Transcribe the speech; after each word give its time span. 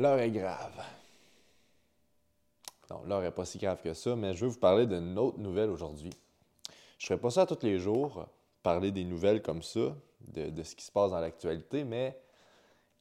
L'heure 0.00 0.18
est 0.18 0.30
grave. 0.30 0.82
Non, 2.88 3.02
l'heure 3.06 3.20
n'est 3.20 3.30
pas 3.30 3.44
si 3.44 3.58
grave 3.58 3.82
que 3.82 3.92
ça, 3.92 4.16
mais 4.16 4.32
je 4.32 4.46
veux 4.46 4.50
vous 4.50 4.58
parler 4.58 4.86
d'une 4.86 5.18
autre 5.18 5.38
nouvelle 5.38 5.68
aujourd'hui. 5.68 6.08
Je 6.96 7.04
ne 7.04 7.06
ferai 7.08 7.20
pas 7.20 7.28
ça 7.28 7.44
tous 7.44 7.58
les 7.62 7.78
jours, 7.78 8.26
parler 8.62 8.92
des 8.92 9.04
nouvelles 9.04 9.42
comme 9.42 9.62
ça, 9.62 9.94
de, 10.20 10.62
ce 10.62 10.74
qui 10.74 10.86
se 10.86 10.90
passe 10.90 11.10
dans 11.10 11.20
l'actualité, 11.20 11.84
mais 11.84 12.18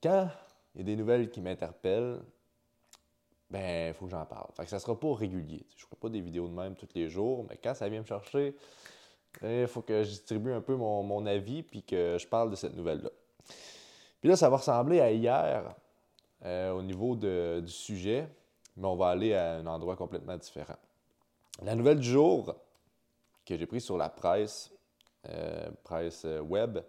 quand 0.03 0.27
il 0.75 0.79
y 0.79 0.81
a 0.81 0.83
des 0.83 0.97
nouvelles 0.97 1.29
qui 1.29 1.39
m'interpellent, 1.39 2.19
ben, 3.49 3.87
il 3.87 3.93
faut 3.93 4.03
que 4.03 4.11
j'en 4.11 4.25
parle. 4.25 4.49
Fait 4.57 4.65
que 4.65 4.69
ça 4.69 4.79
sera 4.79 4.99
pas 4.99 5.15
régulier. 5.15 5.65
Je 5.77 5.85
ferai 5.85 5.95
pas 5.95 6.09
des 6.09 6.19
vidéos 6.19 6.49
de 6.49 6.53
même 6.53 6.75
tous 6.75 6.89
les 6.95 7.07
jours, 7.07 7.45
mais 7.49 7.55
quand 7.63 7.75
ça 7.75 7.87
vient 7.87 8.01
me 8.01 8.05
chercher, 8.05 8.57
il 9.41 9.67
faut 9.67 9.83
que 9.83 10.03
je 10.03 10.09
distribue 10.09 10.51
un 10.51 10.61
peu 10.61 10.75
mon, 10.75 11.25
avis 11.25 11.63
puis 11.63 11.81
que 11.81 12.17
je 12.19 12.27
parle 12.27 12.51
de 12.51 12.57
cette 12.57 12.75
nouvelle-là. 12.75 13.11
Puis 14.19 14.27
là, 14.27 14.35
ça 14.35 14.49
va 14.49 14.57
ressembler 14.57 14.99
à 14.99 15.09
hier 15.13 15.73
euh, 16.45 16.71
au 16.71 16.81
niveau 16.81 17.15
du 17.15 17.67
sujet, 17.67 18.29
mais 18.77 18.87
on 18.87 18.95
va 18.95 19.09
aller 19.09 19.33
à 19.33 19.55
un 19.55 19.65
endroit 19.65 19.95
complètement 19.95 20.37
différent. 20.37 20.77
La 21.61 21.75
nouvelle 21.75 21.99
du 21.99 22.09
jour 22.09 22.55
que 23.45 23.57
j'ai 23.57 23.65
prise 23.65 23.83
sur 23.83 23.97
la 23.97 24.09
presse, 24.09 24.71
euh, 25.27 25.69
presse 25.83 26.23
euh, 26.23 26.39
web, 26.39 26.79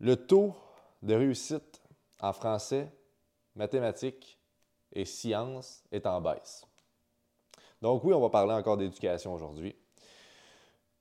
le 0.00 0.16
taux 0.16 0.54
de 1.02 1.14
réussite 1.14 1.82
en 2.20 2.32
français, 2.32 2.90
mathématiques 3.54 4.38
et 4.92 5.04
sciences 5.04 5.84
est 5.92 6.06
en 6.06 6.20
baisse. 6.20 6.66
Donc 7.82 8.02
oui, 8.04 8.14
on 8.14 8.20
va 8.20 8.30
parler 8.30 8.54
encore 8.54 8.78
d'éducation 8.78 9.34
aujourd'hui. 9.34 9.76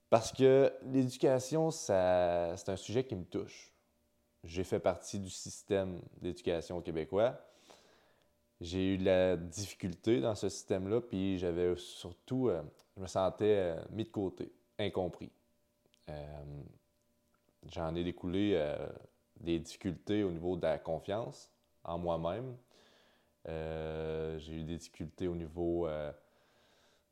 Parce 0.10 0.34
que 0.34 0.74
l'éducation, 0.84 1.72
c'est 1.72 1.94
un 1.94 2.76
sujet 2.76 3.06
qui 3.06 3.16
me 3.16 3.24
touche. 3.24 3.71
J'ai 4.44 4.64
fait 4.64 4.80
partie 4.80 5.20
du 5.20 5.30
système 5.30 6.02
d'éducation 6.20 6.82
québécois. 6.82 7.40
J'ai 8.60 8.94
eu 8.94 8.98
de 8.98 9.06
la 9.06 9.38
difficulté 9.38 10.20
dans 10.20 10.36
ce 10.36 10.50
système-là, 10.50 11.02
puis 11.02 11.38
j'avais 11.38 11.76
surtout, 11.76 12.50
euh, 12.50 12.62
je 12.96 13.02
me 13.02 13.08
sentais 13.08 13.56
euh, 13.58 13.84
mis 13.92 14.04
de 14.04 14.10
côté, 14.10 14.52
incompris. 14.78 15.32
Euh, 16.10 16.44
j'en 17.72 17.96
ai 17.96 18.04
découlé 18.04 18.76
des 19.40 19.60
difficultés 19.60 20.24
au 20.24 20.32
niveau 20.32 20.56
de 20.56 20.64
la 20.64 20.78
confiance 20.78 21.50
en 21.84 21.98
moi-même. 21.98 22.56
j'ai 23.46 24.54
eu 24.54 24.64
des 24.64 24.78
difficultés 24.78 25.28
au 25.28 25.36
niveau 25.36 25.88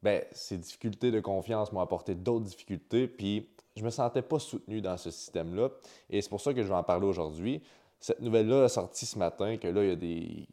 ben, 0.02 0.24
ces 0.32 0.58
difficultés 0.58 1.12
de 1.12 1.20
confiance 1.20 1.72
m'ont 1.72 1.82
apporté 1.82 2.16
d'autres 2.16 2.46
difficultés, 2.46 3.08
puis 3.08 3.50
je 3.76 3.84
me 3.84 3.90
sentais 3.90 4.22
pas 4.22 4.40
soutenu 4.40 4.82
dans 4.82 4.98
ce 4.98 5.12
système-là. 5.12 5.70
Et 6.10 6.22
c'est 6.22 6.30
pour 6.30 6.42
ça 6.42 6.54
que 6.54 6.62
je 6.62 6.68
vais 6.68 6.76
en 6.76 6.84
parler 6.84 7.08
aujourd'hui. 7.08 7.62
Cette 8.00 8.22
nouvelle-là 8.22 8.66
a 8.66 8.70
sorti 8.70 9.06
ce 9.06 9.18
matin 9.18 9.58
que 9.58 9.68
là, 9.68 9.84
il 9.84 9.90
y 9.90 9.92
a 9.92 9.96
des, 9.96 10.48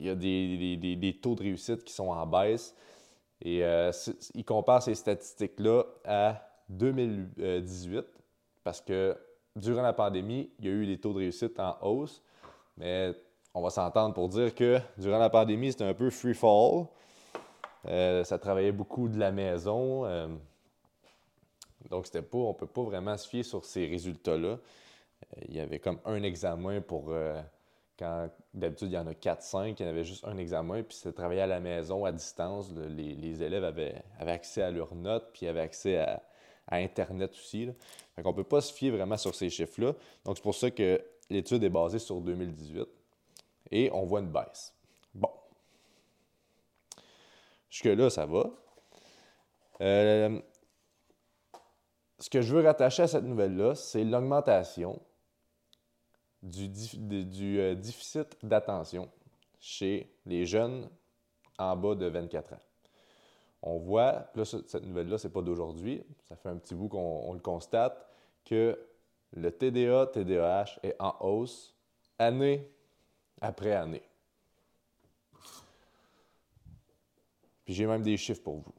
il 0.00 0.06
y 0.06 0.10
a 0.10 0.14
des, 0.14 0.96
des, 0.96 1.12
taux 1.20 1.34
de 1.34 1.42
réussite 1.42 1.84
qui 1.84 1.92
sont 1.92 2.08
en 2.08 2.26
baisse. 2.26 2.74
Et 3.42 3.64
euh, 3.64 3.90
il 4.34 4.44
compare 4.44 4.82
ces 4.82 4.94
statistiques-là 4.94 5.84
à 6.04 6.42
2018, 6.68 8.04
parce 8.62 8.80
que 8.80 9.16
durant 9.56 9.82
la 9.82 9.92
pandémie, 9.92 10.50
il 10.58 10.66
y 10.66 10.68
a 10.68 10.72
eu 10.72 10.86
des 10.86 10.98
taux 10.98 11.12
de 11.12 11.18
réussite 11.18 11.58
en 11.58 11.76
hausse. 11.82 12.22
Mais 12.76 13.14
on 13.54 13.62
va 13.62 13.70
s'entendre 13.70 14.14
pour 14.14 14.28
dire 14.28 14.54
que 14.54 14.78
durant 14.96 15.18
la 15.18 15.30
pandémie, 15.30 15.72
c'était 15.72 15.84
un 15.84 15.94
peu 15.94 16.10
free 16.10 16.34
fall. 16.34 16.86
Euh, 17.86 18.24
ça 18.24 18.38
travaillait 18.38 18.72
beaucoup 18.72 19.08
de 19.08 19.18
la 19.18 19.32
maison. 19.32 20.04
Euh, 20.04 20.28
donc, 21.90 22.06
c'était 22.06 22.22
pas, 22.22 22.38
on 22.38 22.54
peut 22.54 22.66
pas 22.66 22.82
vraiment 22.82 23.16
se 23.16 23.28
fier 23.28 23.42
sur 23.42 23.64
ces 23.64 23.86
résultats-là. 23.86 24.48
Euh, 24.48 25.40
il 25.48 25.54
y 25.54 25.60
avait 25.60 25.78
comme 25.78 25.98
un 26.04 26.22
examen 26.22 26.80
pour. 26.80 27.12
quand 27.98 28.30
d'habitude, 28.54 28.88
il 28.88 28.94
y 28.94 28.98
en 28.98 29.06
a 29.06 29.12
4-5, 29.12 29.74
il 29.78 29.82
y 29.82 29.86
en 29.86 29.90
avait 29.90 30.04
juste 30.04 30.24
un 30.24 30.36
examen, 30.38 30.82
puis 30.82 30.96
c'était 30.96 31.12
travailler 31.12 31.42
à 31.42 31.46
la 31.46 31.60
maison, 31.60 32.04
à 32.04 32.12
distance. 32.12 32.72
les, 32.72 33.42
élèves 33.42 33.64
avaient, 33.64 34.02
accès 34.18 34.62
à 34.62 34.70
leurs 34.70 34.94
notes, 34.94 35.30
puis 35.32 35.46
avaient 35.46 35.60
accès 35.60 35.98
à, 35.98 36.22
Internet 36.72 37.32
aussi. 37.32 37.68
On 38.16 38.28
ne 38.28 38.32
peut 38.32 38.44
pas 38.44 38.60
se 38.60 38.72
fier 38.72 38.90
vraiment 38.90 39.16
sur 39.16 39.34
ces 39.34 39.50
chiffres-là. 39.50 39.92
Donc, 40.24 40.36
c'est 40.36 40.42
pour 40.42 40.54
ça 40.54 40.70
que 40.70 41.02
l'étude 41.28 41.64
est 41.64 41.68
basée 41.68 41.98
sur 41.98 42.20
2018. 42.20 42.86
Et 43.72 43.90
on 43.92 44.04
voit 44.04 44.20
une 44.20 44.30
baisse. 44.30 44.72
Bon. 45.12 45.30
Jusque-là, 47.68 48.08
ça 48.08 48.24
va. 48.24 48.50
Euh, 49.80 50.40
ce 52.20 52.30
que 52.30 52.42
je 52.42 52.54
veux 52.54 52.62
rattacher 52.62 53.02
à 53.02 53.08
cette 53.08 53.24
nouvelle-là, 53.24 53.74
c'est 53.74 54.04
l'augmentation 54.04 55.00
du, 56.42 56.70
euh, 57.58 57.74
déficit 57.74 58.36
d'attention 58.42 59.10
chez 59.58 60.14
les 60.26 60.46
jeunes 60.46 60.88
en 61.58 61.76
bas 61.76 61.94
de 61.94 62.06
24 62.06 62.54
ans. 62.54 62.60
On 63.62 63.78
voit, 63.78 64.30
là, 64.34 64.44
cette 64.44 64.84
nouvelle-là, 64.84 65.18
ce 65.18 65.28
n'est 65.28 65.32
pas 65.32 65.42
d'aujourd'hui, 65.42 66.02
ça 66.28 66.36
fait 66.36 66.48
un 66.48 66.56
petit 66.56 66.74
bout 66.74 66.88
qu'on 66.88 67.32
le 67.34 67.40
constate, 67.40 68.08
que 68.44 68.78
le 69.32 69.50
TDA, 69.50 70.06
TDAH 70.06 70.78
est 70.82 70.96
en 70.98 71.14
hausse 71.20 71.74
année 72.18 72.70
après 73.40 73.72
année. 73.72 74.02
j'ai 77.70 77.86
même 77.86 78.02
des 78.02 78.16
chiffres 78.16 78.42
pour 78.42 78.56
vous. 78.56 78.74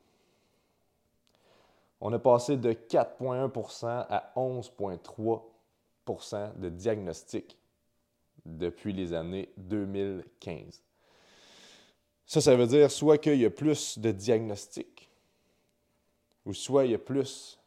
On 2.01 2.11
a 2.13 2.19
passé 2.19 2.57
de 2.57 2.73
4,1% 2.73 4.05
à 4.09 4.33
11,3% 4.35 6.57
de 6.57 6.69
diagnostics 6.69 7.57
depuis 8.43 8.91
les 8.91 9.13
années 9.13 9.53
2015. 9.57 10.81
Ça, 12.25 12.41
ça 12.41 12.55
veut 12.55 12.65
dire 12.65 12.89
soit 12.89 13.19
qu'il 13.19 13.39
y 13.39 13.45
a 13.45 13.51
plus 13.51 13.99
de 13.99 14.11
diagnostics, 14.11 15.11
ou 16.45 16.53
soit 16.53 16.85
il 16.85 16.91
y 16.91 16.95
a 16.95 16.99
plus 16.99 17.59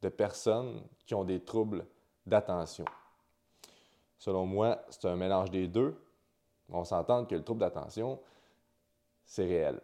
de 0.00 0.08
personnes 0.08 0.80
qui 1.04 1.14
ont 1.14 1.24
des 1.24 1.40
troubles 1.40 1.84
d'attention. 2.24 2.86
Selon 4.18 4.46
moi, 4.46 4.82
c'est 4.88 5.04
un 5.06 5.16
mélange 5.16 5.50
des 5.50 5.68
deux. 5.68 5.94
On 6.70 6.84
s'entend 6.84 7.26
que 7.26 7.34
le 7.34 7.44
trouble 7.44 7.60
d'attention, 7.60 8.18
c'est 9.26 9.44
réel. 9.44 9.78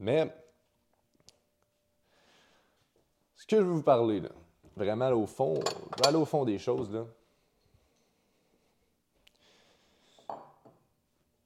Mais 0.00 0.34
ce 3.42 3.46
que 3.48 3.56
je 3.56 3.62
veux 3.62 3.72
vous 3.72 3.82
parler, 3.82 4.20
là, 4.20 4.28
vraiment 4.76 5.10
au 5.10 5.26
fond, 5.26 5.58
aller 6.06 6.16
au 6.16 6.24
fond 6.24 6.44
des 6.44 6.60
choses. 6.60 6.96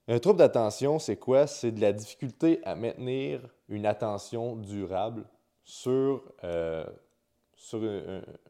Un 0.06 0.18
trouble 0.18 0.38
d'attention, 0.38 0.98
c'est 0.98 1.16
quoi? 1.16 1.46
C'est 1.46 1.72
de 1.72 1.80
la 1.80 1.94
difficulté 1.94 2.60
à 2.64 2.74
maintenir 2.74 3.40
une 3.70 3.86
attention 3.86 4.56
durable 4.56 5.24
sur, 5.64 6.22
euh, 6.44 6.84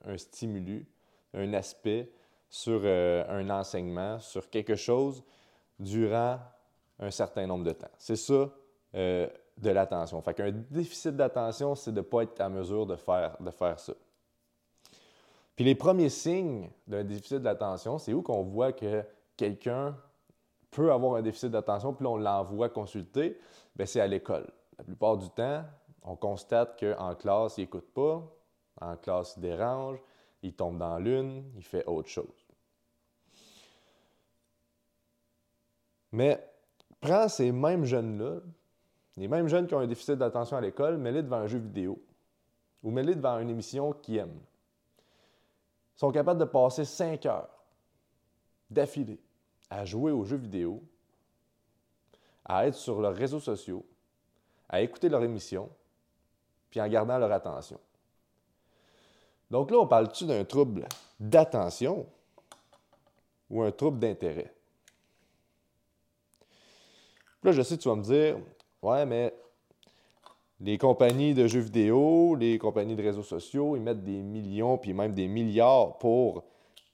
un, 0.05 0.19
stimulus, 0.19 0.85
un 1.33 1.53
aspect, 1.53 2.11
sur 2.51 2.81
euh, 2.83 3.25
un 3.29 3.49
enseignement, 3.49 4.19
sur 4.19 4.51
quelque 4.51 4.75
chose 4.75 5.23
durant 5.79 6.41
un 6.99 7.13
certain 7.13 7.47
nombre 7.47 7.63
de 7.63 7.73
temps. 7.73 7.93
C'est 7.97 8.17
ça, 8.17 8.51
euh, 8.97 9.29
de 9.57 9.71
l'attention. 9.71 10.21
Fait 10.21 10.35
qu'un 10.35 10.53
déficit 10.71 11.17
d'attention, 11.17 11.75
c'est 11.75 11.93
de 11.93 11.99
ne 11.99 12.03
pas 12.03 12.23
être 12.23 12.41
en 12.41 12.51
mesure 12.51 12.87
de 12.87 12.97
faire, 12.97 13.37
de 13.41 13.51
faire 13.51 13.79
ça. 13.81 13.95
Puis 15.55 15.65
les 15.65 15.75
premiers 15.75 16.11
signes 16.11 16.71
d'un 16.87 17.03
déficit 17.03 17.39
d'attention, 17.39 17.99
c'est 17.99 18.13
où 18.13 18.21
qu'on 18.23 18.43
voit 18.43 18.73
que 18.73 19.03
quelqu'un 19.37 19.97
peut 20.71 20.93
avoir 20.93 21.17
un 21.17 21.23
déficit 21.23 21.51
d'attention, 21.51 21.95
puis 21.95 22.07
on 22.07 22.19
l'envoie 22.19 22.69
consulter, 22.69 23.41
bien, 23.75 23.87
c'est 23.87 24.01
à 24.01 24.07
l'école. 24.07 24.47
La 24.77 24.85
plupart 24.85 25.17
du 25.17 25.31
temps, 25.31 25.65
on 26.03 26.17
constate 26.17 26.79
qu'en 26.79 27.15
classe, 27.15 27.57
il 27.57 27.63
n'écoute 27.63 27.91
pas, 27.95 28.23
en 28.81 28.97
classe, 28.97 29.35
il 29.39 29.41
dérange, 29.41 29.99
il 30.43 30.53
tombe 30.53 30.77
dans 30.77 30.99
l'une, 30.99 31.51
il 31.57 31.65
fait 31.65 31.87
autre 31.87 32.11
chose. 32.11 32.47
Mais 36.13 36.47
prends 37.01 37.29
ces 37.29 37.51
mêmes 37.51 37.85
jeunes-là, 37.85 38.41
les 39.17 39.29
mêmes 39.29 39.49
jeunes 39.49 39.67
qui 39.67 39.75
ont 39.75 39.81
un 39.81 39.87
déficit 39.87 40.17
d'attention 40.17 40.57
à 40.57 40.61
l'école, 40.61 40.99
mets-les 40.99 41.23
devant 41.23 41.39
un 41.39 41.47
jeu 41.47 41.59
vidéo 41.59 42.03
ou 42.83 42.91
mets-les 42.91 43.15
devant 43.15 43.39
une 43.39 43.51
émission 43.51 43.93
qu'ils 43.93 44.19
aiment. 44.19 44.41
Sont 45.97 46.13
capables 46.13 46.41
de 46.41 46.45
passer 46.45 46.85
cinq 46.85 47.25
heures 47.27 47.49
d'affilée 48.71 49.19
à 49.71 49.85
jouer 49.85 50.13
aux 50.13 50.25
jeux 50.25 50.37
vidéo, 50.37 50.83
à 52.45 52.67
être 52.67 52.75
sur 52.75 53.01
leurs 53.01 53.15
réseaux 53.15 53.41
sociaux, 53.41 53.85
à 54.69 54.81
écouter 54.83 55.09
leur 55.09 55.23
émission, 55.23 55.71
puis 56.71 56.81
en 56.81 56.89
gardant 56.89 57.19
leur 57.19 57.33
attention. 57.33 57.81
Donc 59.51 59.71
là, 59.71 59.79
on 59.79 59.87
parle-tu 59.87 60.27
d'un 60.27 60.45
trouble 60.45 60.87
d'attention 61.19 62.07
ou 63.49 63.63
un 63.63 63.71
trouble 63.71 63.99
d'intérêt? 63.99 64.53
Là, 67.43 67.53
je 67.53 67.63
sais, 67.63 67.79
tu 67.79 67.89
vas 67.89 67.95
me 67.95 68.03
dire, 68.03 68.39
Ouais, 68.83 69.07
mais 69.07 69.35
les 70.61 70.79
compagnies 70.79 71.35
de 71.35 71.47
jeux 71.47 71.61
vidéo, 71.61 72.35
les 72.35 72.59
compagnies 72.59 72.97
de 72.97 73.03
réseaux 73.03 73.23
sociaux, 73.23 73.77
ils 73.77 73.83
mettent 73.83 74.05
des 74.05 74.23
millions, 74.23 74.79
puis 74.79 74.95
même 74.95 75.13
des 75.13 75.29
milliards 75.29 75.99
pour 75.99 76.45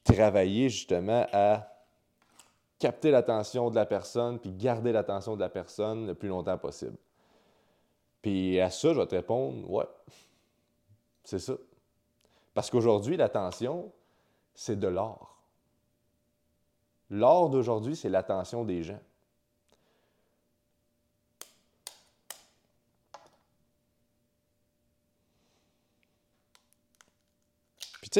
travailler 0.05 0.69
justement 0.69 1.27
à 1.33 1.69
capter 2.79 3.13
l'attention 3.13 3.71
de 3.71 3.77
la 3.77 3.87
personne, 3.87 4.41
puis 4.41 4.53
garder 4.53 4.91
l'attention 4.91 5.37
de 5.37 5.41
la 5.41 5.49
personne 5.49 6.07
le 6.07 6.15
plus 6.15 6.29
longtemps 6.29 6.59
possible. 6.59 6.97
Puis 8.21 8.61
à 8.61 8.71
ça, 8.71 8.93
je 8.93 8.99
vais 8.99 9.07
te 9.07 9.15
répondre, 9.15 9.71
ouais, 9.71 9.87
c'est 11.23 11.39
ça. 11.39 11.55
Parce 12.55 12.71
qu'aujourd'hui, 12.71 13.17
l'attention, 13.17 13.93
c'est 14.55 14.79
de 14.79 14.89
l'or. 14.89 15.39
L'or 17.11 17.51
d'aujourd'hui, 17.51 17.95
c'est 17.95 18.09
l'attention 18.09 18.65
des 18.65 18.83
gens. 18.83 19.01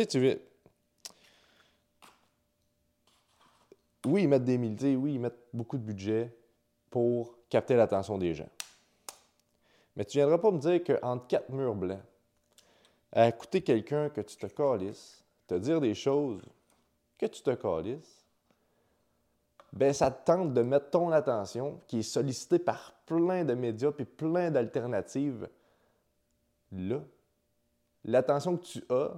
Sais, 0.01 0.07
tu. 0.07 0.39
Oui, 4.07 4.23
ils 4.23 4.29
mettent 4.29 4.45
des 4.45 4.59
milliers, 4.59 4.97
oui, 4.97 5.15
ils 5.15 5.21
mettent 5.21 5.47
beaucoup 5.53 5.79
de 5.79 5.85
budget 5.85 6.35
pour 6.91 7.39
capter 7.49 7.77
l'attention 7.77 8.19
des 8.19 8.35
gens. 8.35 8.49
Mais 9.97 10.05
tu 10.05 10.19
viendras 10.19 10.39
pas 10.39 10.51
me 10.51 10.59
dire 10.59 10.83
qu'entre 10.83 11.27
quatre 11.27 11.51
murs 11.51 11.75
blancs, 11.75 12.03
à 13.13 13.29
écouter 13.29 13.63
quelqu'un 13.63 14.09
que 14.09 14.23
tu 14.23 14.37
te 14.37 14.47
calisses, 14.47 15.23
te 15.47 15.55
dire 15.55 15.81
des 15.81 15.95
choses 15.95 16.43
que 17.19 17.27
tu 17.27 17.43
te 17.43 17.51
calisses, 17.51 18.25
ben 19.73 19.93
ça 19.93 20.11
te 20.11 20.25
tente 20.25 20.53
de 20.53 20.63
mettre 20.63 20.91
ton 20.91 21.11
attention, 21.13 21.81
qui 21.87 22.01
est 22.01 22.03
sollicitée 22.03 22.59
par 22.59 22.95
plein 23.07 23.45
de 23.45 23.55
médias 23.55 23.93
et 23.99 24.05
plein 24.05 24.51
d'alternatives, 24.51 25.49
là. 26.73 27.01
L'attention 28.05 28.57
que 28.57 28.65
tu 28.65 28.85
as, 28.91 29.13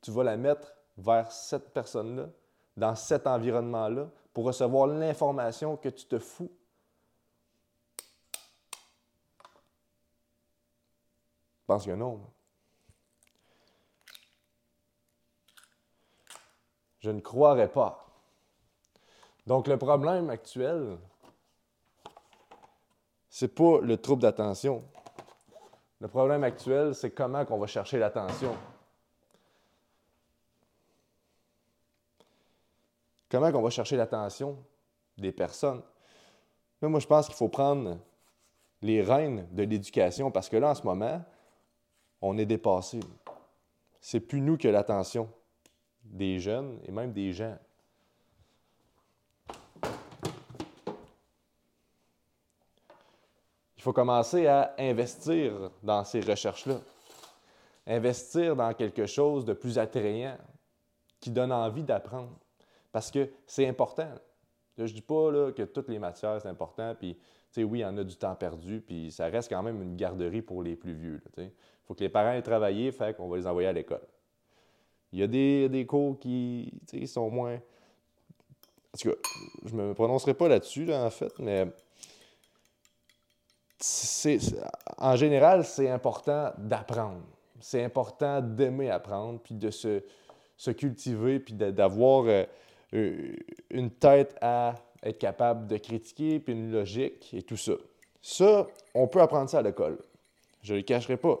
tu 0.00 0.10
vas 0.10 0.24
la 0.24 0.36
mettre 0.36 0.72
vers 0.96 1.30
cette 1.30 1.72
personne-là, 1.72 2.28
dans 2.76 2.94
cet 2.94 3.26
environnement-là, 3.26 4.08
pour 4.32 4.44
recevoir 4.44 4.86
l'information 4.86 5.76
que 5.76 5.88
tu 5.88 6.06
te 6.06 6.18
fous. 6.18 6.50
Je 11.60 11.66
pense 11.66 11.84
que 11.84 11.90
non. 11.90 12.20
Je 17.00 17.10
ne 17.10 17.20
croirais 17.20 17.70
pas. 17.70 18.06
Donc, 19.46 19.66
le 19.66 19.76
problème 19.76 20.30
actuel, 20.30 20.98
c'est 23.28 23.54
pas 23.54 23.80
le 23.80 23.96
trouble 23.96 24.22
d'attention. 24.22 24.84
Le 26.00 26.08
problème 26.08 26.44
actuel, 26.44 26.94
c'est 26.94 27.10
comment 27.10 27.44
qu'on 27.44 27.58
va 27.58 27.66
chercher 27.66 27.98
l'attention. 27.98 28.56
Comment 33.30 33.52
qu'on 33.52 33.62
va 33.62 33.70
chercher 33.70 33.96
l'attention 33.96 34.56
des 35.16 35.32
personnes? 35.32 35.82
Moi, 36.80 37.00
je 37.00 37.06
pense 37.06 37.26
qu'il 37.26 37.34
faut 37.34 37.48
prendre 37.48 37.98
les 38.80 39.02
rênes 39.02 39.46
de 39.50 39.64
l'éducation 39.64 40.30
parce 40.30 40.48
que 40.48 40.56
là, 40.56 40.70
en 40.70 40.74
ce 40.74 40.82
moment, 40.82 41.22
on 42.22 42.38
est 42.38 42.46
dépassé. 42.46 43.00
C'est 44.00 44.20
plus 44.20 44.40
nous 44.40 44.56
que 44.56 44.68
l'attention 44.68 45.28
des 46.04 46.38
jeunes 46.38 46.78
et 46.86 46.92
même 46.92 47.12
des 47.12 47.32
gens. 47.32 47.58
Il 53.76 53.82
faut 53.82 53.92
commencer 53.92 54.46
à 54.46 54.74
investir 54.78 55.70
dans 55.82 56.04
ces 56.04 56.20
recherches-là. 56.20 56.78
Investir 57.86 58.56
dans 58.56 58.72
quelque 58.74 59.06
chose 59.06 59.44
de 59.44 59.52
plus 59.52 59.78
attrayant, 59.78 60.36
qui 61.20 61.30
donne 61.30 61.52
envie 61.52 61.84
d'apprendre. 61.84 62.36
Parce 62.92 63.10
que 63.10 63.30
c'est 63.46 63.66
important. 63.66 64.08
je 64.76 64.82
ne 64.82 64.88
dis 64.88 65.02
pas 65.02 65.30
là, 65.30 65.52
que 65.52 65.62
toutes 65.62 65.88
les 65.88 65.98
matières, 65.98 66.40
c'est 66.40 66.48
important, 66.48 66.94
puis 66.98 67.16
oui, 67.56 67.80
il 67.80 67.82
y 67.82 67.84
en 67.84 67.96
a 67.96 68.04
du 68.04 68.16
temps 68.16 68.34
perdu, 68.34 68.80
puis 68.80 69.10
ça 69.10 69.26
reste 69.26 69.48
quand 69.48 69.62
même 69.62 69.82
une 69.82 69.96
garderie 69.96 70.42
pour 70.42 70.62
les 70.62 70.76
plus 70.76 70.92
vieux. 70.92 71.20
Il 71.36 71.50
faut 71.86 71.94
que 71.94 72.00
les 72.00 72.08
parents 72.08 72.32
aient 72.32 72.42
travaillé, 72.42 72.92
fait 72.92 73.16
qu'on 73.16 73.28
va 73.28 73.36
les 73.36 73.46
envoyer 73.46 73.68
à 73.68 73.72
l'école. 73.72 74.06
Il 75.12 75.20
y 75.20 75.22
a 75.22 75.26
des, 75.26 75.86
cours 75.86 76.18
qui 76.18 76.70
sont 77.06 77.30
moins. 77.30 77.54
En 77.54 78.98
tout 78.98 79.10
cas, 79.10 79.16
je 79.64 79.74
me 79.74 79.94
prononcerai 79.94 80.34
pas 80.34 80.48
là-dessus, 80.48 80.92
en 80.92 81.10
fait, 81.10 81.32
mais 81.38 81.66
en 84.98 85.16
général, 85.16 85.64
c'est 85.64 85.88
important 85.88 86.52
d'apprendre. 86.58 87.22
C'est 87.60 87.82
important 87.82 88.40
d'aimer 88.40 88.90
apprendre, 88.90 89.40
puis 89.40 89.54
de 89.54 89.70
se, 89.70 90.02
cultiver, 90.72 91.40
puis 91.40 91.54
d'avoir 91.54 92.24
euh, 92.26 92.44
une 92.92 93.90
tête 93.90 94.36
à 94.40 94.74
être 95.02 95.18
capable 95.18 95.66
de 95.66 95.76
critiquer, 95.76 96.40
puis 96.40 96.52
une 96.52 96.72
logique 96.72 97.32
et 97.34 97.42
tout 97.42 97.56
ça. 97.56 97.74
Ça, 98.22 98.66
on 98.94 99.06
peut 99.06 99.20
apprendre 99.20 99.48
ça 99.48 99.58
à 99.58 99.62
l'école. 99.62 99.98
Je 100.62 100.72
ne 100.72 100.78
le 100.78 100.84
cacherai 100.84 101.16
pas. 101.16 101.38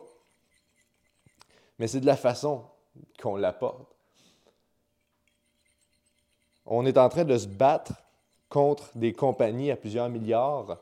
Mais 1.78 1.86
c'est 1.86 2.00
de 2.00 2.06
la 2.06 2.16
façon 2.16 2.64
qu'on 3.20 3.36
l'apporte. 3.36 3.94
On 6.66 6.84
est 6.86 6.98
en 6.98 7.08
train 7.08 7.24
de 7.24 7.36
se 7.36 7.46
battre 7.46 7.92
contre 8.48 8.90
des 8.96 9.12
compagnies 9.12 9.70
à 9.70 9.76
plusieurs 9.76 10.08
milliards 10.08 10.78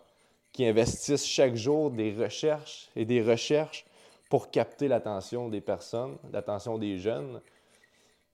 qui 0.53 0.67
investissent 0.67 1.27
chaque 1.27 1.55
jour 1.55 1.91
des 1.91 2.15
recherches 2.15 2.91
et 2.97 3.05
des 3.05 3.23
recherches 3.23 3.85
pour 4.29 4.51
capter 4.51 4.89
l'attention 4.89 5.49
des 5.49 5.61
personnes, 5.61 6.17
l'attention 6.33 6.79
des 6.79 6.99
jeunes. 6.99 7.41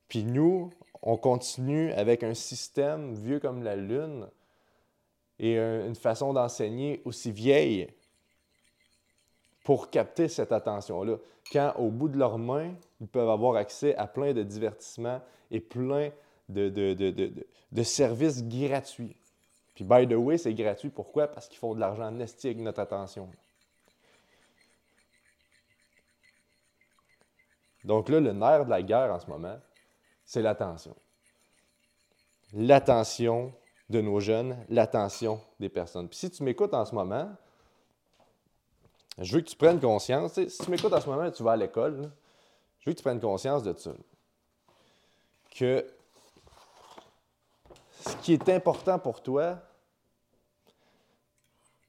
Puis 0.09 0.25
nous, 0.25 0.71
on 1.03 1.17
continue 1.17 1.93
avec 1.93 2.23
un 2.23 2.35
système 2.35 3.15
vieux 3.15 3.41
comme 3.41 3.63
la 3.63 3.77
Lune 3.77 4.29
et 5.39 5.59
une 5.59 5.97
façon 5.97 6.33
d'enseigner 6.33 7.03
aussi 7.05 7.33
vieille 7.33 7.89
pour 9.65 9.91
capter 9.91 10.29
cette 10.29 10.53
attention-là. 10.53 11.17
Quand 11.53 11.75
au 11.79 11.91
bout 11.91 12.09
de 12.09 12.19
leurs 12.19 12.39
mains, 12.39 12.73
ils 13.01 13.09
peuvent 13.09 13.29
avoir 13.29 13.57
accès 13.57 13.97
à 13.97 14.07
plein 14.07 14.33
de 14.33 14.43
divertissements 14.43 15.21
et 15.51 15.61
plein 15.61 16.11
de, 16.49 16.69
de, 16.69 17.83
services 17.83 18.45
gratuits. 18.45 19.17
Puis, 19.75 19.85
by 19.85 20.07
the 20.07 20.13
way, 20.13 20.39
c'est 20.39 20.55
gratuit. 20.55 20.91
Pourquoi? 20.91 21.27
Parce 21.27 21.49
qu'ils 21.49 21.59
font 21.59 21.75
de 21.75 21.81
l'argent 21.81 22.11
nesté 22.11 22.49
avec 22.49 22.61
notre 22.61 22.81
attention. 22.81 23.29
Donc 27.85 28.09
là, 28.09 28.21
le 28.21 28.33
nerf 28.33 28.65
de 28.65 28.71
la 28.71 28.83
guerre 28.83 29.13
en 29.13 29.19
ce 29.19 29.27
moment, 29.27 29.59
c'est 30.25 30.43
l'attention. 30.43 30.95
L'attention 32.53 33.53
de 33.89 34.01
nos 34.01 34.21
jeunes, 34.21 34.57
l'attention 34.69 35.41
des 35.61 35.69
personnes. 35.69 36.09
Puis 36.09 36.19
si 36.19 36.31
tu 36.31 36.43
m'écoutes 36.43 36.75
en 36.75 36.85
ce 36.85 36.95
moment, 36.95 37.31
je 39.19 39.35
veux 39.35 39.43
que 39.43 39.49
tu 39.49 39.57
prennes 39.57 39.81
conscience. 39.81 40.35
Si 40.35 40.65
tu 40.65 40.71
m'écoutes 40.71 40.93
en 40.93 41.01
ce 41.01 41.09
moment 41.09 41.25
et 41.25 41.33
tu 41.33 41.43
vas 41.43 41.53
à 41.53 41.57
l'école, 41.57 42.11
je 42.81 42.91
veux 42.91 42.95
que 42.95 42.99
tu 42.99 43.03
prennes 43.03 43.21
conscience 43.21 43.63
de 43.63 43.75
ça. 43.75 43.93
Que 45.55 45.87
ce 48.07 48.17
qui 48.17 48.33
est 48.33 48.49
important 48.49 48.99
pour 48.99 49.23
toi, 49.23 49.59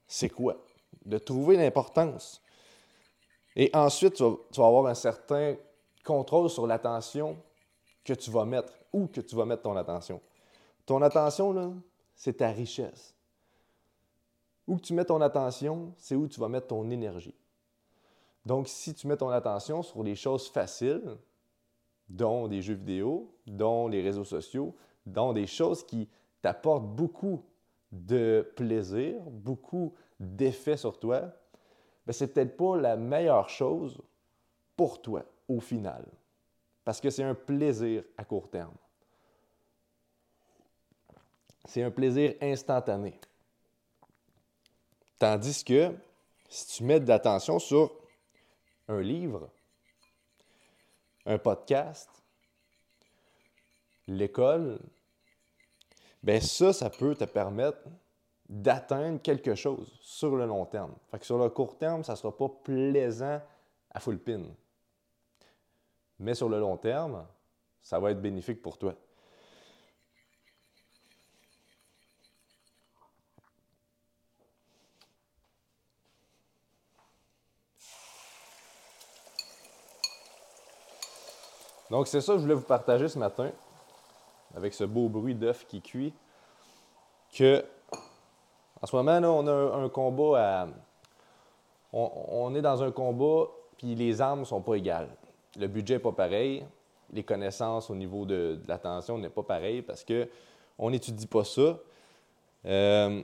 c'est 0.06 0.28
quoi? 0.28 0.56
De 1.04 1.18
trouver 1.18 1.56
l'importance. 1.56 2.40
Et 3.56 3.70
ensuite, 3.72 4.14
tu 4.14 4.22
vas, 4.22 4.66
avoir 4.66 4.86
un 4.86 4.94
certain 4.94 5.56
contrôle 6.04 6.50
sur 6.50 6.66
l'attention 6.66 7.36
que 8.04 8.12
tu 8.12 8.30
vas 8.30 8.44
mettre, 8.44 8.72
où 8.92 9.06
que 9.06 9.20
tu 9.20 9.34
vas 9.34 9.44
mettre 9.44 9.62
ton 9.62 9.76
attention. 9.76 10.20
Ton 10.86 11.00
attention, 11.02 11.52
là, 11.52 11.72
c'est 12.14 12.34
ta 12.34 12.50
richesse. 12.50 13.14
Où 14.66 14.76
que 14.76 14.82
tu 14.82 14.94
mets 14.94 15.04
ton 15.04 15.20
attention, 15.20 15.94
c'est 15.96 16.14
où 16.14 16.28
tu 16.28 16.40
vas 16.40 16.48
mettre 16.48 16.68
ton 16.68 16.90
énergie. 16.90 17.34
Donc, 18.46 18.68
si 18.68 18.94
tu 18.94 19.06
mets 19.06 19.16
ton 19.16 19.30
attention 19.30 19.82
sur 19.82 20.02
les 20.02 20.14
choses 20.14 20.48
faciles, 20.48 21.16
dont 22.08 22.48
des 22.48 22.60
jeux 22.60 22.74
vidéo, 22.74 23.34
dont 23.46 23.88
les 23.88 24.02
réseaux 24.02 24.24
sociaux, 24.24 24.74
dont 25.06 25.32
des 25.32 25.46
choses 25.46 25.84
qui 25.84 26.08
t'apportent 26.42 26.86
beaucoup 26.86 27.42
de 27.90 28.52
plaisir, 28.56 29.20
beaucoup 29.30 29.94
d'effets 30.20 30.76
sur 30.76 30.98
toi, 30.98 31.22
ben, 32.06 32.12
c'est 32.12 32.28
peut-être 32.28 32.56
pas 32.56 32.76
la 32.76 32.96
meilleure 32.96 33.48
chose 33.48 33.98
pour 34.76 35.00
toi 35.00 35.24
au 35.48 35.60
final. 35.60 36.04
Parce 36.84 37.00
que 37.00 37.10
c'est 37.10 37.22
un 37.22 37.34
plaisir 37.34 38.04
à 38.16 38.24
court 38.24 38.50
terme. 38.50 38.74
C'est 41.64 41.82
un 41.82 41.90
plaisir 41.90 42.34
instantané. 42.42 43.18
Tandis 45.18 45.64
que 45.64 45.94
si 46.48 46.66
tu 46.66 46.84
mets 46.84 47.00
de 47.00 47.08
l'attention 47.08 47.58
sur 47.58 47.90
un 48.88 49.00
livre, 49.00 49.48
un 51.24 51.38
podcast, 51.38 52.10
l'école, 54.06 54.78
ben 56.22 56.40
ça, 56.40 56.72
ça 56.72 56.90
peut 56.90 57.14
te 57.14 57.24
permettre 57.24 57.78
d'atteindre 58.48 59.20
quelque 59.22 59.54
chose 59.54 59.98
sur 60.00 60.36
le 60.36 60.46
long 60.46 60.66
terme. 60.66 60.94
Fait 61.10 61.18
que 61.18 61.24
sur 61.24 61.38
le 61.38 61.48
court 61.48 61.78
terme, 61.78 62.04
ça 62.04 62.12
ne 62.12 62.16
sera 62.16 62.36
pas 62.36 62.48
plaisant 62.48 63.40
à 63.90 64.00
full 64.00 64.18
pin 64.18 64.42
mais 66.24 66.34
sur 66.34 66.48
le 66.48 66.58
long 66.58 66.78
terme, 66.78 67.26
ça 67.82 67.98
va 67.98 68.10
être 68.10 68.20
bénéfique 68.20 68.62
pour 68.62 68.78
toi. 68.78 68.94
Donc, 81.90 82.08
c'est 82.08 82.22
ça 82.22 82.32
que 82.32 82.38
je 82.38 82.42
voulais 82.42 82.54
vous 82.54 82.62
partager 82.62 83.06
ce 83.06 83.18
matin, 83.18 83.52
avec 84.56 84.72
ce 84.72 84.84
beau 84.84 85.10
bruit 85.10 85.34
d'œuf 85.34 85.66
qui 85.66 85.82
cuit, 85.82 86.14
que 87.36 87.64
en 88.80 88.86
ce 88.86 88.96
moment, 88.96 89.20
là, 89.20 89.30
on 89.30 89.46
a 89.46 89.76
un, 89.76 89.88
combat 89.90 90.62
à. 90.62 90.68
On, 91.92 92.10
on, 92.28 92.54
est 92.54 92.62
dans 92.62 92.82
un 92.82 92.90
combat, 92.90 93.48
puis 93.76 93.94
les 93.94 94.20
armes 94.20 94.40
ne 94.40 94.44
sont 94.44 94.60
pas 94.60 94.74
égales. 94.74 95.08
Le 95.56 95.66
budget 95.66 95.94
n'est 95.94 96.00
pas 96.00 96.12
pareil. 96.12 96.64
Les 97.12 97.22
connaissances 97.22 97.90
au 97.90 97.94
niveau 97.94 98.24
de, 98.24 98.60
l'attention 98.66 99.18
n'est 99.18 99.30
pas 99.30 99.42
pareil 99.42 99.82
parce 99.82 100.04
qu'on 100.04 100.90
n'étudie 100.90 101.26
pas 101.26 101.44
ça. 101.44 101.78
Euh, 102.66 103.22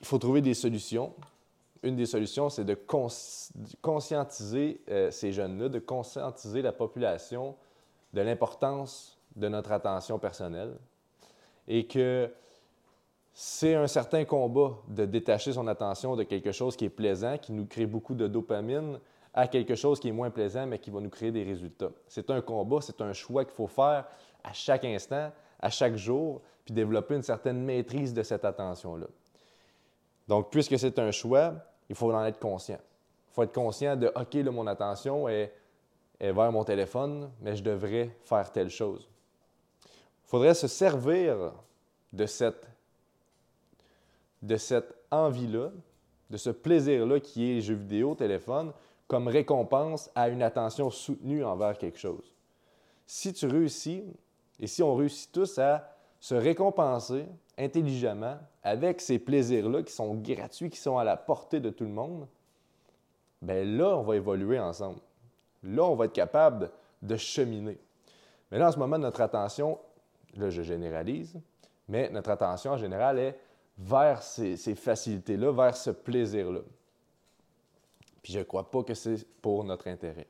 il 0.00 0.06
faut 0.06 0.18
trouver 0.18 0.40
des 0.40 0.54
solutions. 0.54 1.12
Une 1.82 1.96
des 1.96 2.06
solutions, 2.06 2.48
c'est 2.48 2.64
de 2.64 2.78
conscientiser 3.82 4.80
euh, 4.88 5.10
ces 5.10 5.32
jeunes-là, 5.32 5.68
de 5.68 5.80
conscientiser 5.80 6.62
la 6.62 6.72
population 6.72 7.56
de 8.12 8.20
l'importance 8.20 9.18
de 9.36 9.48
notre 9.48 9.72
attention 9.72 10.18
personnelle 10.18 10.76
et 11.66 11.86
que 11.86 12.30
c'est 13.32 13.74
un 13.74 13.86
certain 13.86 14.24
combat 14.24 14.76
de 14.88 15.06
détacher 15.06 15.52
son 15.52 15.66
attention 15.66 16.16
de 16.16 16.22
quelque 16.22 16.52
chose 16.52 16.76
qui 16.76 16.84
est 16.84 16.90
plaisant, 16.90 17.38
qui 17.38 17.52
nous 17.52 17.66
crée 17.66 17.86
beaucoup 17.86 18.14
de 18.14 18.26
dopamine, 18.26 18.98
à 19.34 19.48
quelque 19.48 19.74
chose 19.74 19.98
qui 19.98 20.08
est 20.08 20.12
moins 20.12 20.30
plaisant, 20.30 20.66
mais 20.66 20.78
qui 20.78 20.90
va 20.90 21.00
nous 21.00 21.08
créer 21.08 21.30
des 21.30 21.42
résultats. 21.42 21.90
C'est 22.06 22.30
un 22.30 22.40
combat, 22.40 22.80
c'est 22.80 23.00
un 23.00 23.12
choix 23.12 23.44
qu'il 23.44 23.54
faut 23.54 23.66
faire 23.66 24.06
à 24.44 24.52
chaque 24.52 24.84
instant, 24.84 25.30
à 25.60 25.70
chaque 25.70 25.96
jour, 25.96 26.42
puis 26.64 26.74
développer 26.74 27.14
une 27.14 27.22
certaine 27.22 27.62
maîtrise 27.62 28.12
de 28.12 28.22
cette 28.22 28.44
attention-là. 28.44 29.06
Donc, 30.28 30.50
puisque 30.50 30.78
c'est 30.78 30.98
un 30.98 31.10
choix, 31.10 31.54
il 31.88 31.94
faut 31.94 32.12
en 32.12 32.24
être 32.24 32.38
conscient. 32.38 32.78
Il 33.30 33.34
faut 33.34 33.42
être 33.42 33.52
conscient 33.52 33.96
de, 33.96 34.12
OK, 34.14 34.34
là, 34.34 34.50
mon 34.50 34.66
attention 34.66 35.28
est, 35.28 35.52
est 36.20 36.32
vers 36.32 36.52
mon 36.52 36.64
téléphone, 36.64 37.30
mais 37.40 37.56
je 37.56 37.62
devrais 37.62 38.10
faire 38.24 38.52
telle 38.52 38.70
chose. 38.70 39.08
Il 39.84 40.28
faudrait 40.28 40.54
se 40.54 40.68
servir 40.68 41.52
de 42.12 42.26
cette 42.26 42.66
de 44.42 44.56
cette 44.56 44.94
envie-là, 45.10 45.70
de 46.30 46.36
ce 46.36 46.50
plaisir-là 46.50 47.20
qui 47.20 47.52
est 47.52 47.60
jeu 47.60 47.74
vidéo, 47.74 48.14
téléphone, 48.14 48.72
comme 49.12 49.28
récompense 49.28 50.10
à 50.14 50.30
une 50.30 50.42
attention 50.42 50.88
soutenue 50.88 51.44
envers 51.44 51.76
quelque 51.76 51.98
chose. 51.98 52.34
Si 53.06 53.34
tu 53.34 53.46
réussis, 53.46 54.04
et 54.58 54.66
si 54.66 54.82
on 54.82 54.94
réussit 54.94 55.30
tous 55.30 55.58
à 55.58 55.94
se 56.18 56.34
récompenser 56.34 57.26
intelligemment 57.58 58.38
avec 58.62 59.02
ces 59.02 59.18
plaisirs-là 59.18 59.82
qui 59.82 59.92
sont 59.92 60.14
gratuits, 60.14 60.70
qui 60.70 60.78
sont 60.78 60.96
à 60.96 61.04
la 61.04 61.18
portée 61.18 61.60
de 61.60 61.68
tout 61.68 61.84
le 61.84 61.90
monde, 61.90 62.26
bien 63.42 63.64
là, 63.64 63.98
on 63.98 64.02
va 64.02 64.16
évoluer 64.16 64.58
ensemble. 64.58 65.00
Là, 65.62 65.84
on 65.84 65.94
va 65.94 66.06
être 66.06 66.14
capable 66.14 66.70
de 67.02 67.16
cheminer. 67.16 67.78
Mais 68.50 68.56
là, 68.58 68.68
en 68.68 68.72
ce 68.72 68.78
moment, 68.78 68.96
notre 68.96 69.20
attention, 69.20 69.78
là, 70.36 70.48
je 70.48 70.62
généralise, 70.62 71.38
mais 71.86 72.08
notre 72.08 72.30
attention 72.30 72.70
en 72.70 72.78
général 72.78 73.18
est 73.18 73.38
vers 73.76 74.22
ces, 74.22 74.56
facilités-là, 74.74 75.52
vers 75.52 75.76
ce 75.76 75.90
plaisir-là. 75.90 76.60
Puis 78.22 78.32
je 78.32 78.38
ne 78.38 78.44
crois 78.44 78.70
pas 78.70 78.82
que 78.82 78.94
c'est 78.94 79.26
pour 79.40 79.64
notre 79.64 79.88
intérêt. 79.88 80.26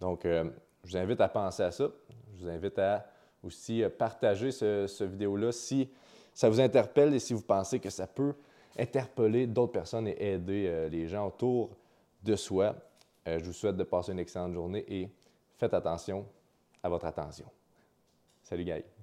Donc, 0.00 0.24
euh, 0.24 0.50
je 0.84 0.90
vous 0.90 0.96
invite 0.96 1.20
à 1.20 1.28
penser 1.28 1.62
à 1.62 1.70
ça. 1.70 1.88
Je 2.34 2.44
vous 2.44 2.48
invite 2.48 2.78
à 2.78 3.06
aussi 3.42 3.82
euh, 3.82 3.90
partager 3.90 4.50
ce, 4.50 5.04
vidéo-là 5.04 5.52
si 5.52 5.88
ça 6.32 6.48
vous 6.48 6.60
interpelle 6.60 7.14
et 7.14 7.18
si 7.18 7.34
vous 7.34 7.42
pensez 7.42 7.78
que 7.78 7.90
ça 7.90 8.06
peut 8.06 8.34
interpeller 8.78 9.46
d'autres 9.46 9.72
personnes 9.72 10.08
et 10.08 10.32
aider 10.32 10.66
euh, 10.68 10.88
les 10.88 11.06
gens 11.06 11.26
autour 11.26 11.70
de 12.22 12.36
soi. 12.36 12.74
je 13.26 13.44
vous 13.44 13.52
souhaite 13.52 13.76
de 13.76 13.84
passer 13.84 14.12
une 14.12 14.18
excellente 14.18 14.52
journée 14.52 14.84
et 14.88 15.08
faites 15.56 15.72
attention 15.72 16.26
à 16.82 16.88
votre 16.88 17.06
attention. 17.06 17.46
Salut 18.42 18.64
Gaël. 18.64 18.99